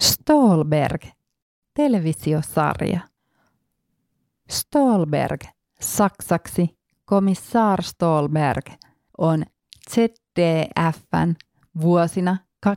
Stolberg, 0.00 1.02
televisiosarja. 1.74 3.00
Stolberg, 4.50 5.40
saksaksi 5.80 6.78
Kommissar 7.04 7.82
Stolberg, 7.82 8.66
on 9.18 9.44
ZDFn 9.90 11.34
vuosina 11.80 12.36
2006-2013 12.66 12.70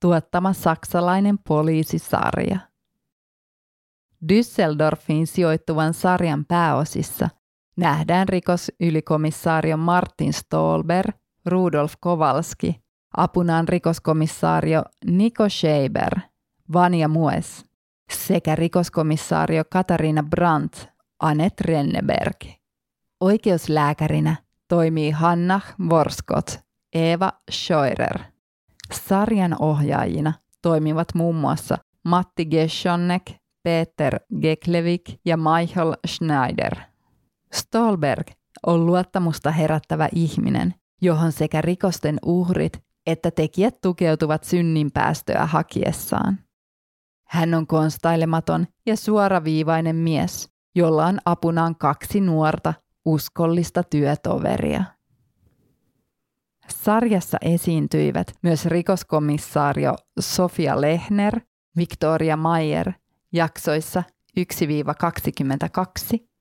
tuottama 0.00 0.52
saksalainen 0.52 1.38
poliisisarja. 1.38 2.58
Düsseldorfiin 4.28 5.26
sijoittuvan 5.26 5.94
sarjan 5.94 6.44
pääosissa 6.44 7.28
nähdään 7.76 8.28
rikosylikomissario 8.28 9.76
Martin 9.76 10.32
Stolberg, 10.32 11.16
Rudolf 11.46 11.94
Kowalski, 12.00 12.89
apunaan 13.16 13.68
rikoskomissaario 13.68 14.82
Niko 15.06 15.48
Scheiber, 15.48 16.18
Vanja 16.72 17.08
Mues 17.08 17.70
sekä 18.12 18.56
rikoskomissaario 18.56 19.62
Katariina 19.70 20.22
Brandt, 20.22 20.86
Anet 21.20 21.60
Renneberg. 21.60 22.36
Oikeuslääkärinä 23.20 24.36
toimii 24.68 25.10
Hanna 25.10 25.60
Vorskot, 25.90 26.60
Eva 26.92 27.32
Scheurer. 27.50 28.18
Sarjan 28.92 29.56
ohjaajina 29.58 30.32
toimivat 30.62 31.08
muun 31.14 31.36
muassa 31.36 31.78
Matti 32.04 32.46
Geschonek, 32.46 33.32
Peter 33.62 34.20
Geklevik 34.40 35.02
ja 35.24 35.36
Michael 35.36 35.94
Schneider. 36.06 36.76
Stolberg 37.52 38.28
on 38.66 38.86
luottamusta 38.86 39.50
herättävä 39.50 40.08
ihminen, 40.14 40.74
johon 41.02 41.32
sekä 41.32 41.60
rikosten 41.60 42.18
uhrit 42.24 42.82
että 43.06 43.30
tekijät 43.30 43.80
tukeutuvat 43.80 44.44
synninpäästöä 44.44 45.46
hakiessaan. 45.46 46.38
Hän 47.26 47.54
on 47.54 47.66
konstailematon 47.66 48.66
ja 48.86 48.96
suoraviivainen 48.96 49.96
mies, 49.96 50.48
jolla 50.74 51.06
on 51.06 51.18
apunaan 51.24 51.76
kaksi 51.76 52.20
nuorta, 52.20 52.74
uskollista 53.04 53.82
työtoveria. 53.82 54.84
Sarjassa 56.68 57.38
esiintyivät 57.42 58.32
myös 58.42 58.66
rikoskomissaario 58.66 59.96
Sofia 60.20 60.80
Lehner, 60.80 61.40
Victoria 61.76 62.36
Mayer 62.36 62.92
jaksoissa 63.32 64.02
1-22 64.40 64.42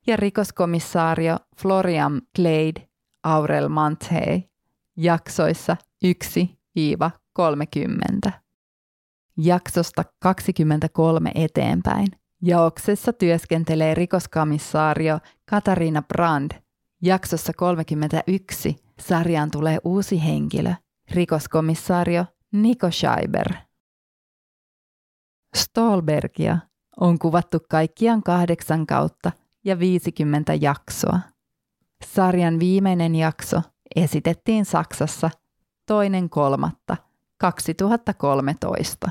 ja 0.08 0.18
rikoskomissaario 0.18 1.38
Florian 1.58 2.22
Glade 2.36 2.90
Aurel 3.24 3.70
Manthey 3.70 4.42
jaksoissa 4.98 5.78
1-30. 6.06 8.32
Jaksosta 9.38 10.04
23 10.20 11.32
eteenpäin 11.36 12.08
Jaoksessa 12.42 13.14
työskentelee 13.14 13.96
rikoskomissaario 13.96 15.20
Katariina 15.50 16.02
Brand. 16.02 16.52
Jaksossa 17.02 17.54
31 17.54 18.76
sarjaan 19.00 19.52
tulee 19.52 19.78
uusi 19.84 20.24
henkilö, 20.24 20.74
rikoskomissaario 21.12 22.26
Niko 22.52 22.92
Scheiber. 22.92 23.54
Stolbergia 25.56 26.58
on 27.00 27.20
kuvattu 27.20 27.58
kaikkiaan 27.70 28.24
kahdeksan 28.24 28.88
kautta 28.88 29.32
ja 29.66 29.80
50 29.80 30.54
jaksoa. 30.54 31.20
Sarjan 32.06 32.60
viimeinen 32.60 33.16
jakso 33.16 33.62
esitettiin 33.96 34.66
Saksassa 34.66 35.30
toinen 35.90 36.30
kolmatta 36.30 36.98
2013. 37.38 39.10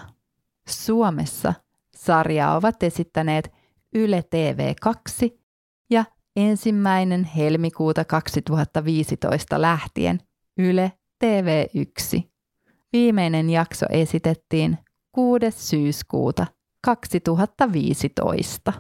Suomessa 0.69 1.55
sarjaa 1.97 2.57
ovat 2.57 2.83
esittäneet 2.83 3.53
Yle 3.95 4.25
TV2 4.25 5.39
ja 5.91 6.05
ensimmäinen 6.37 7.25
helmikuuta 7.25 8.05
2015 8.05 9.61
lähtien 9.61 10.21
Yle 10.59 10.93
TV1. 11.25 12.23
Viimeinen 12.93 13.51
jakso 13.51 13.87
esitettiin 13.91 14.79
6. 15.13 15.51
syyskuuta 15.51 16.47
2015. 16.85 18.73